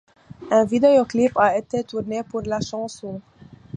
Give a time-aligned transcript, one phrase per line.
[0.49, 3.21] Un vidéo-clip a été tourné pour la chanson.